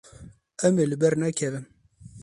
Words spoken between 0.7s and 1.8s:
ê li ber nekevin.